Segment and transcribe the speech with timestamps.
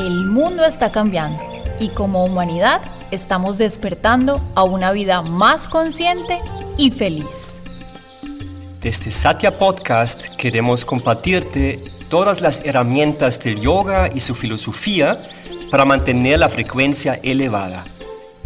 [0.00, 1.38] El mundo está cambiando
[1.78, 6.38] y como humanidad estamos despertando a una vida más consciente
[6.78, 7.60] y feliz.
[8.80, 15.20] Desde Satya Podcast queremos compartirte todas las herramientas del yoga y su filosofía
[15.70, 17.84] para mantener la frecuencia elevada.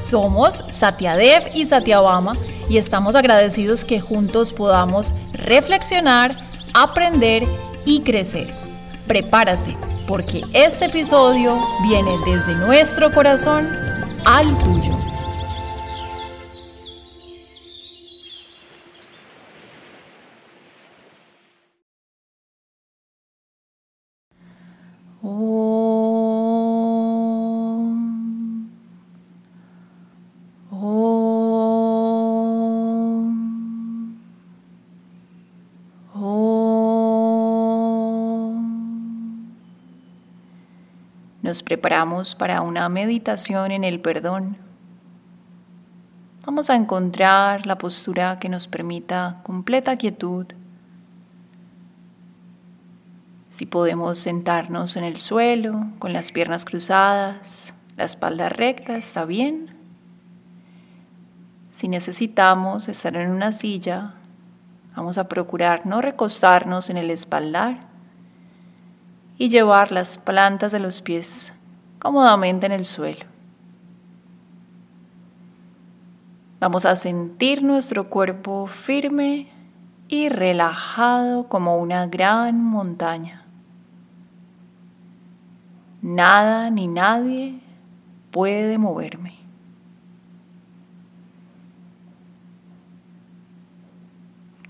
[0.00, 2.36] Somos Satyadev y Satyabama
[2.68, 6.36] y estamos agradecidos que juntos podamos reflexionar,
[6.74, 7.44] aprender
[7.86, 8.67] y crecer.
[9.08, 9.74] Prepárate
[10.06, 13.66] porque este episodio viene desde nuestro corazón
[14.26, 14.97] al tuyo.
[41.48, 44.58] Nos preparamos para una meditación en el perdón.
[46.44, 50.44] Vamos a encontrar la postura que nos permita completa quietud.
[53.48, 59.74] Si podemos sentarnos en el suelo con las piernas cruzadas, la espalda recta, está bien.
[61.70, 64.16] Si necesitamos estar en una silla,
[64.94, 67.87] vamos a procurar no recostarnos en el espaldar
[69.38, 71.54] y llevar las plantas de los pies
[72.00, 73.24] cómodamente en el suelo.
[76.60, 79.48] Vamos a sentir nuestro cuerpo firme
[80.08, 83.44] y relajado como una gran montaña.
[86.02, 87.60] Nada ni nadie
[88.32, 89.36] puede moverme.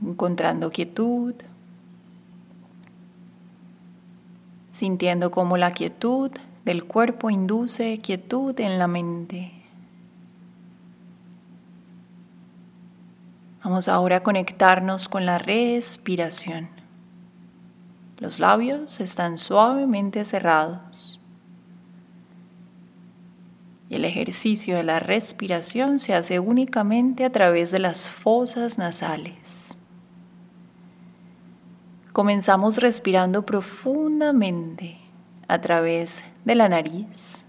[0.02, 1.34] Encontrando quietud,
[4.79, 6.30] sintiendo cómo la quietud
[6.64, 9.51] del cuerpo induce quietud en la mente.
[13.64, 16.69] Vamos ahora a conectarnos con la respiración.
[18.19, 21.20] Los labios están suavemente cerrados.
[23.89, 29.77] Y el ejercicio de la respiración se hace únicamente a través de las fosas nasales.
[32.18, 34.98] Comenzamos respirando profundamente
[35.46, 37.46] a través de la nariz,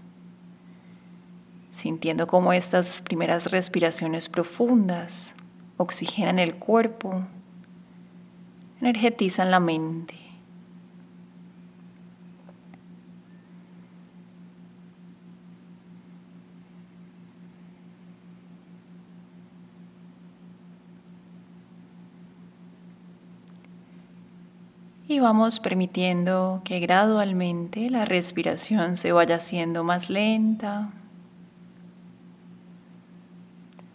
[1.68, 5.34] sintiendo cómo estas primeras respiraciones profundas
[5.76, 7.20] oxigenan el cuerpo,
[8.80, 10.14] energetizan la mente.
[25.10, 30.90] Y vamos permitiendo que gradualmente la respiración se vaya haciendo más lenta,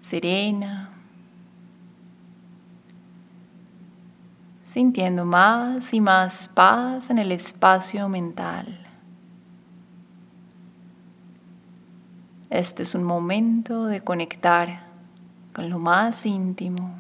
[0.01, 0.89] serena,
[4.65, 8.77] sintiendo más y más paz en el espacio mental.
[12.49, 14.81] Este es un momento de conectar
[15.53, 16.93] con lo más íntimo,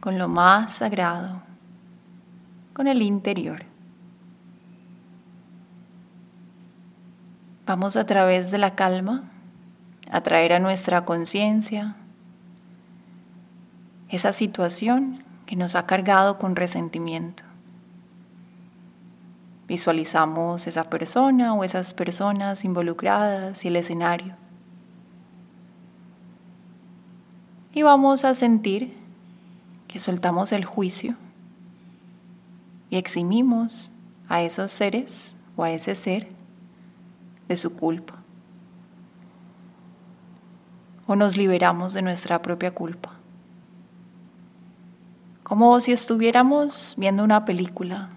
[0.00, 1.48] con lo más sagrado
[2.72, 3.64] con el interior.
[7.66, 9.30] Vamos a través de la calma
[10.10, 11.94] a traer a nuestra conciencia
[14.08, 17.44] esa situación que nos ha cargado con resentimiento.
[19.68, 24.34] Visualizamos esa persona o esas personas involucradas y el escenario.
[27.72, 28.96] Y vamos a sentir
[29.86, 31.14] que soltamos el juicio
[32.90, 33.92] y eximimos
[34.28, 36.28] a esos seres o a ese ser
[37.48, 38.14] de su culpa.
[41.06, 43.12] O nos liberamos de nuestra propia culpa.
[45.42, 48.10] Como si estuviéramos viendo una película,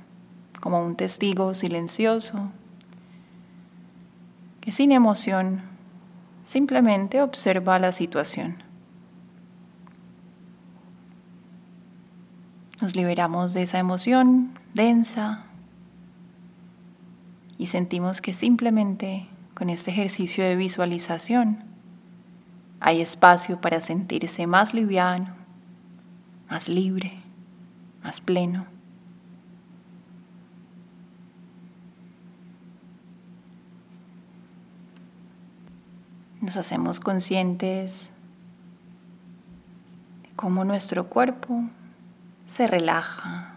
[0.60, 2.52] como un testigo silencioso,
[4.62, 5.62] que sin emoción
[6.44, 8.64] simplemente observa la situación.
[12.82, 15.46] Nos liberamos de esa emoción densa
[17.58, 21.64] y sentimos que simplemente con este ejercicio de visualización
[22.80, 25.36] hay espacio para sentirse más liviano,
[26.50, 27.14] más libre,
[28.04, 28.66] más pleno.
[36.42, 38.12] Nos hacemos conscientes
[40.24, 41.62] de cómo nuestro cuerpo
[42.48, 43.53] se relaja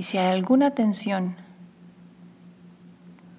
[0.00, 1.36] Y si hay alguna tensión,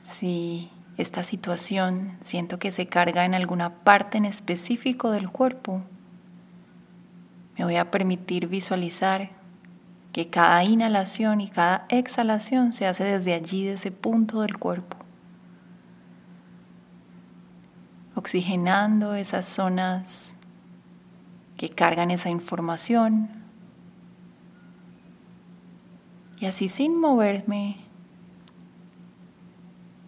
[0.04, 5.82] si esta situación siento que se carga en alguna parte en específico del cuerpo,
[7.58, 9.32] me voy a permitir visualizar
[10.14, 14.98] que cada inhalación y cada exhalación se hace desde allí, de ese punto del cuerpo,
[18.14, 20.38] oxigenando esas zonas
[21.58, 23.41] que cargan esa información
[26.42, 27.78] y así sin moverme,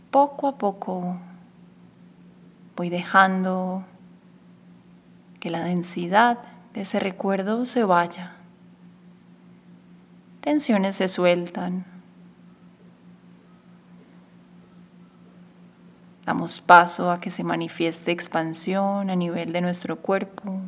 [0.10, 1.18] poco a poco
[2.76, 3.86] voy dejando
[5.40, 6.40] que la densidad
[6.74, 8.36] de ese recuerdo se vaya.
[10.42, 11.86] Tensiones se sueltan.
[16.26, 20.62] Damos paso a que se manifieste expansión a nivel de nuestro cuerpo,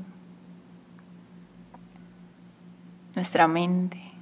[3.16, 4.15] nuestra mente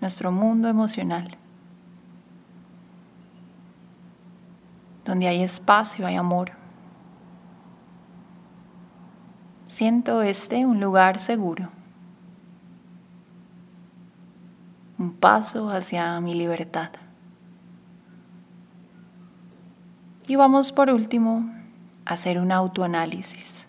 [0.00, 1.36] nuestro mundo emocional,
[5.04, 6.52] donde hay espacio, hay amor.
[9.66, 11.68] Siento este un lugar seguro,
[14.98, 16.90] un paso hacia mi libertad.
[20.26, 21.50] Y vamos por último
[22.04, 23.66] a hacer un autoanálisis.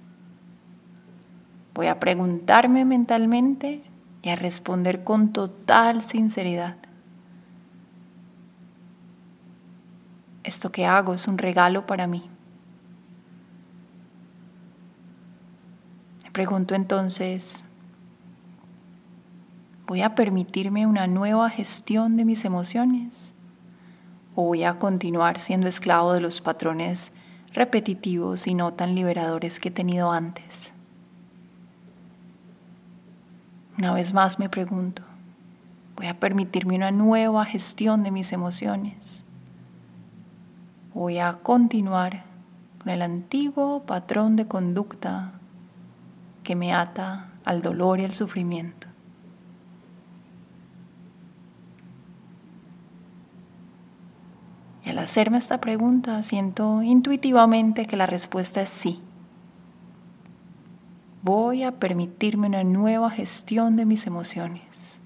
[1.73, 3.88] Voy a preguntarme mentalmente
[4.21, 6.75] y a responder con total sinceridad.
[10.43, 12.29] Esto que hago es un regalo para mí.
[16.23, 17.65] Me pregunto entonces,
[19.87, 23.33] ¿voy a permitirme una nueva gestión de mis emociones?
[24.35, 27.11] ¿O voy a continuar siendo esclavo de los patrones
[27.53, 30.73] repetitivos y no tan liberadores que he tenido antes?
[33.79, 35.03] Una vez más me pregunto,
[35.95, 39.23] ¿voy a permitirme una nueva gestión de mis emociones?
[40.93, 42.25] ¿Voy a continuar
[42.79, 45.31] con el antiguo patrón de conducta
[46.43, 48.89] que me ata al dolor y al sufrimiento?
[54.83, 59.01] Y al hacerme esta pregunta siento intuitivamente que la respuesta es sí.
[61.21, 65.01] Voy a permitirme una nueva gestión de mis emociones,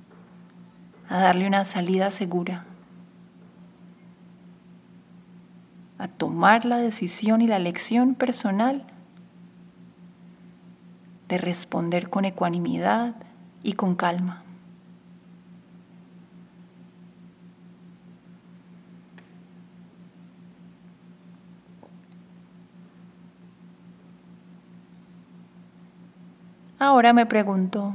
[1.10, 2.66] a darle una salida segura,
[5.98, 8.86] a tomar la decisión y la lección personal
[11.30, 13.16] de responder con ecuanimidad
[13.64, 14.43] y con calma.
[26.86, 27.94] Ahora me pregunto,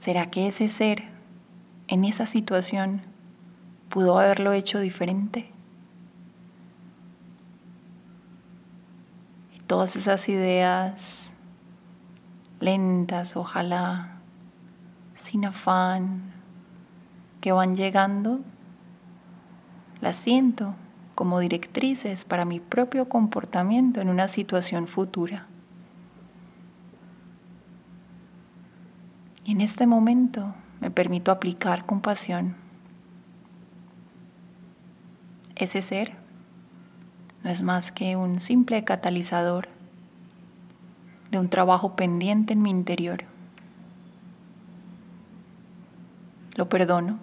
[0.00, 1.04] ¿será que ese ser
[1.86, 3.02] en esa situación
[3.88, 5.48] pudo haberlo hecho diferente?
[9.54, 11.32] Y todas esas ideas
[12.58, 14.16] lentas, ojalá,
[15.14, 16.32] sin afán,
[17.40, 18.40] que van llegando,
[20.00, 20.74] las siento
[21.14, 25.46] como directrices para mi propio comportamiento en una situación futura.
[29.44, 32.56] Y en este momento me permito aplicar compasión.
[35.56, 36.14] Ese ser
[37.42, 39.68] no es más que un simple catalizador
[41.30, 43.24] de un trabajo pendiente en mi interior.
[46.54, 47.18] Lo perdono,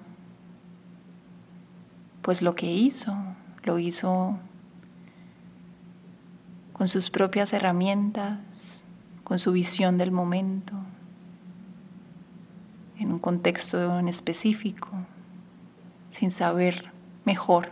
[2.22, 3.16] pues lo que hizo,
[3.64, 4.38] lo hizo
[6.74, 8.84] con sus propias herramientas,
[9.24, 10.74] con su visión del momento,
[13.00, 14.90] en un contexto en específico,
[16.12, 16.92] sin saber
[17.26, 17.70] mejor.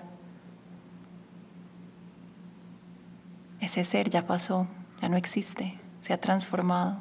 [3.60, 4.68] Ese ser ya pasó,
[5.02, 7.00] ya no existe, se ha transformado,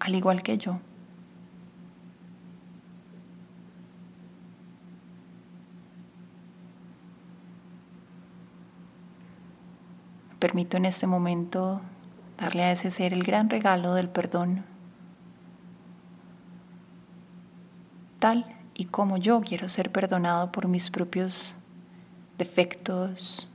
[0.00, 0.80] al igual que yo.
[10.38, 11.80] permito en este momento
[12.38, 14.64] darle a ese ser el gran regalo del perdón.
[18.18, 18.44] Tal
[18.74, 21.54] y como yo quiero ser perdonado por mis propios
[22.38, 23.48] defectos,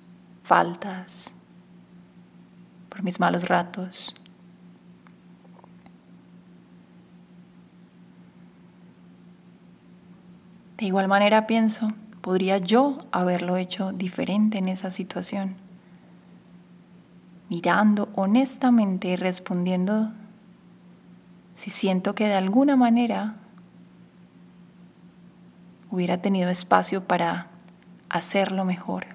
[0.44, 1.34] faltas,
[2.90, 4.16] por mis malos ratos.
[10.78, 15.56] De igual manera pienso, podría yo haberlo hecho diferente en esa situación,
[17.48, 20.12] mirando honestamente y respondiendo
[21.56, 23.36] si siento que de alguna manera
[25.94, 27.50] hubiera tenido espacio para
[28.10, 29.06] hacerlo mejor.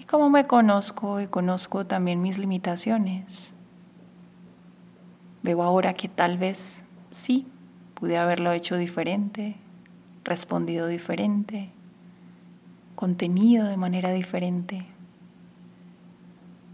[0.00, 3.52] Y como me conozco y conozco también mis limitaciones,
[5.42, 7.46] veo ahora que tal vez sí
[7.92, 9.56] pude haberlo hecho diferente,
[10.24, 11.68] respondido diferente,
[12.94, 14.86] contenido de manera diferente.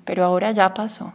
[0.05, 1.15] Pero ahora ya pasó.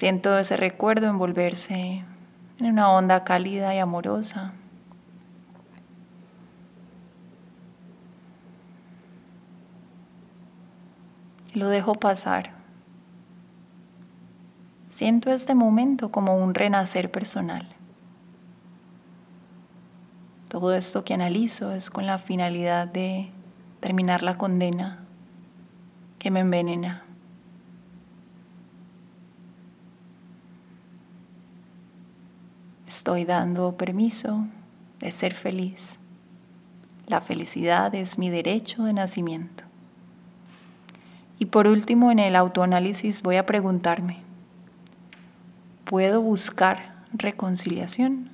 [0.00, 2.02] Siento ese recuerdo envolverse
[2.58, 4.54] en una onda cálida y amorosa.
[11.52, 12.52] Lo dejo pasar.
[14.88, 17.68] Siento este momento como un renacer personal.
[20.48, 23.28] Todo esto que analizo es con la finalidad de
[23.80, 25.00] terminar la condena
[26.18, 27.04] que me envenena.
[33.00, 34.44] Estoy dando permiso
[34.98, 35.98] de ser feliz.
[37.06, 39.64] La felicidad es mi derecho de nacimiento.
[41.38, 44.18] Y por último, en el autoanálisis voy a preguntarme,
[45.86, 48.28] ¿puedo buscar reconciliación?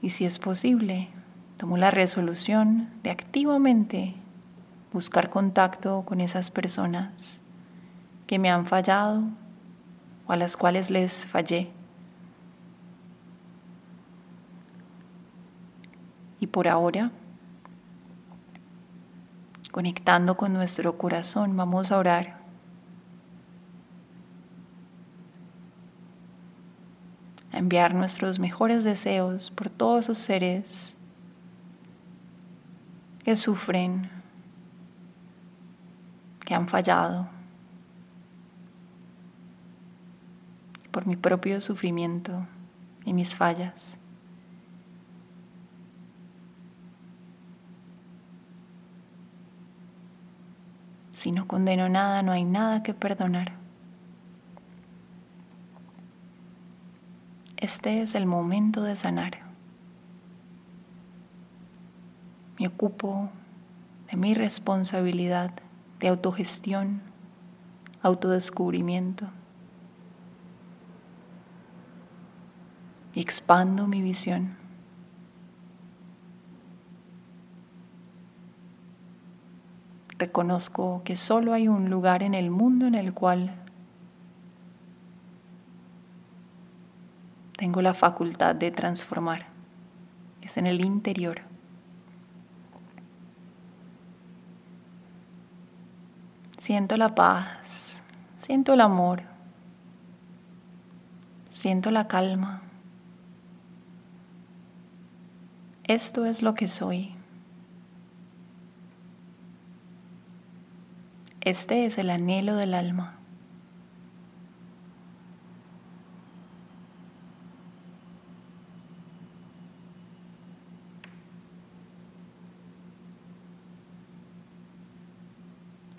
[0.00, 1.08] Y si es posible,
[1.56, 4.14] tomo la resolución de activamente
[4.92, 7.42] buscar contacto con esas personas
[8.28, 9.24] que me han fallado
[10.28, 11.70] a las cuales les fallé.
[16.38, 17.10] Y por ahora,
[19.72, 22.38] conectando con nuestro corazón, vamos a orar.
[27.52, 30.96] A enviar nuestros mejores deseos por todos esos seres
[33.24, 34.10] que sufren,
[36.44, 37.28] que han fallado,
[40.98, 42.44] por mi propio sufrimiento
[43.04, 43.98] y mis fallas.
[51.12, 53.52] Si no condeno nada, no hay nada que perdonar.
[57.56, 59.38] Este es el momento de sanar.
[62.58, 63.30] Me ocupo
[64.10, 65.52] de mi responsabilidad
[66.00, 67.02] de autogestión,
[68.02, 69.28] autodescubrimiento.
[73.20, 74.54] Expando mi visión.
[80.16, 83.56] Reconozco que solo hay un lugar en el mundo en el cual
[87.56, 89.46] tengo la facultad de transformar.
[90.40, 91.40] Es en el interior.
[96.56, 98.04] Siento la paz,
[98.36, 99.22] siento el amor,
[101.50, 102.62] siento la calma.
[105.88, 107.14] Esto es lo que soy.
[111.40, 113.14] Este es el anhelo del alma.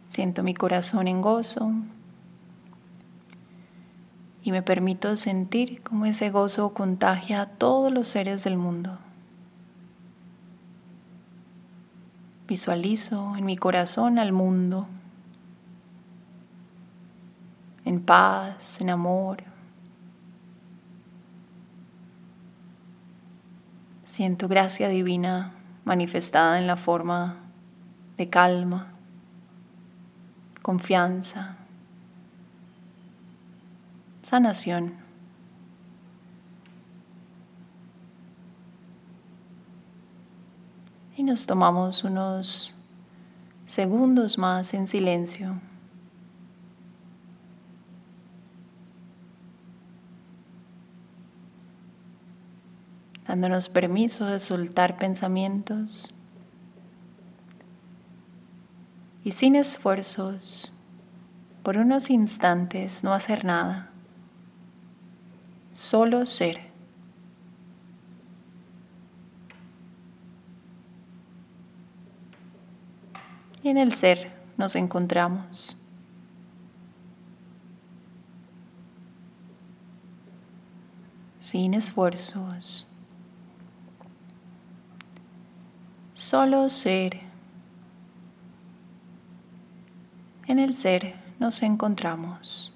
[0.07, 1.71] Siento mi corazón en gozo
[4.43, 8.99] y me permito sentir cómo ese gozo contagia a todos los seres del mundo.
[12.49, 14.87] Visualizo en mi corazón al mundo,
[17.85, 19.43] en paz, en amor.
[24.05, 25.53] Siento gracia divina
[25.85, 27.37] manifestada en la forma
[28.17, 28.93] de calma
[30.69, 31.55] confianza,
[34.21, 35.08] sanación.
[41.29, 42.73] Nos tomamos unos
[43.67, 45.61] segundos más en silencio.
[53.27, 56.11] dándonos permiso de soltar pensamientos
[59.23, 60.73] y sin esfuerzos,
[61.61, 63.91] por unos instantes no hacer nada,
[65.73, 66.68] solo ser.
[73.69, 75.77] En el ser nos encontramos.
[81.39, 82.87] Sin esfuerzos.
[86.15, 87.19] Solo ser.
[90.47, 92.68] En el ser nos encontramos.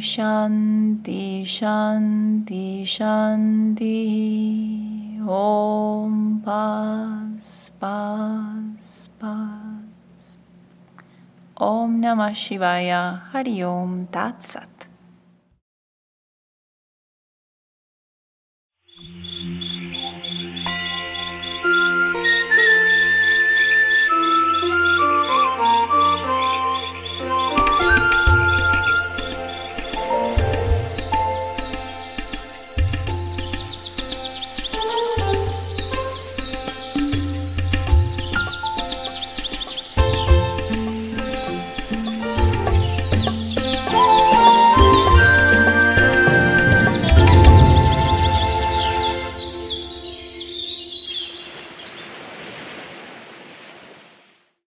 [0.00, 3.98] Shanti Shanti Shanti.
[5.26, 10.38] Om Paz Paz Paz
[11.56, 13.20] Om Namah Shivaya.
[13.32, 14.06] Hari Om.
[14.06, 14.77] Tat Sat